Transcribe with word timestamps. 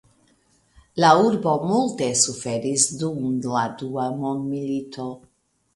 La 1.03 1.11
urbo 1.25 1.53
multe 1.73 2.09
suferis 2.23 2.89
dum 3.03 3.29
la 3.55 3.69
Dua 3.85 4.09
Mondmilito. 4.25 5.11